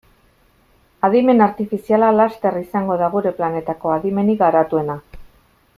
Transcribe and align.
Adimen 1.07 1.43
artifiziala 1.47 2.09
laster 2.15 2.59
izango 2.63 2.97
da 3.03 3.11
gure 3.17 3.35
planetako 3.43 3.93
adimenik 3.99 4.43
garatuena. 4.45 4.99